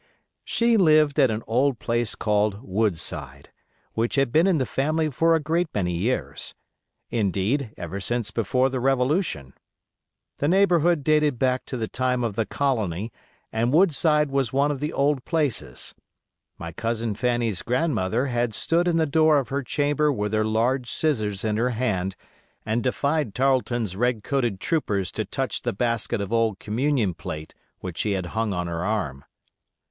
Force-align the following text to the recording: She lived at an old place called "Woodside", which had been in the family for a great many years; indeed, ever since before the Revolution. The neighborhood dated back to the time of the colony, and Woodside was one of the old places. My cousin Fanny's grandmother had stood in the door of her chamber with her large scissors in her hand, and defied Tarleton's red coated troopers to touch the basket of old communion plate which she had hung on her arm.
She 0.43 0.77
lived 0.77 1.19
at 1.19 1.29
an 1.29 1.43
old 1.45 1.77
place 1.77 2.15
called 2.15 2.63
"Woodside", 2.63 3.51
which 3.93 4.15
had 4.15 4.31
been 4.31 4.47
in 4.47 4.57
the 4.57 4.65
family 4.65 5.11
for 5.11 5.35
a 5.35 5.39
great 5.39 5.67
many 5.75 5.93
years; 5.95 6.55
indeed, 7.11 7.71
ever 7.77 7.99
since 7.99 8.31
before 8.31 8.71
the 8.71 8.79
Revolution. 8.79 9.53
The 10.39 10.47
neighborhood 10.47 11.03
dated 11.03 11.37
back 11.37 11.65
to 11.65 11.77
the 11.77 11.87
time 11.87 12.23
of 12.23 12.35
the 12.35 12.47
colony, 12.47 13.11
and 13.51 13.71
Woodside 13.71 14.31
was 14.31 14.51
one 14.51 14.71
of 14.71 14.79
the 14.79 14.91
old 14.91 15.23
places. 15.23 15.93
My 16.57 16.71
cousin 16.71 17.13
Fanny's 17.13 17.61
grandmother 17.61 18.25
had 18.25 18.55
stood 18.55 18.87
in 18.87 18.97
the 18.97 19.05
door 19.05 19.37
of 19.37 19.49
her 19.49 19.61
chamber 19.61 20.11
with 20.11 20.33
her 20.33 20.43
large 20.43 20.89
scissors 20.89 21.43
in 21.43 21.57
her 21.57 21.69
hand, 21.69 22.15
and 22.65 22.81
defied 22.81 23.35
Tarleton's 23.35 23.95
red 23.95 24.23
coated 24.23 24.59
troopers 24.59 25.11
to 25.11 25.25
touch 25.25 25.61
the 25.61 25.73
basket 25.73 26.21
of 26.21 26.33
old 26.33 26.57
communion 26.57 27.13
plate 27.13 27.53
which 27.81 27.99
she 27.99 28.13
had 28.13 28.25
hung 28.33 28.51
on 28.51 28.65
her 28.65 28.83
arm. 28.83 29.25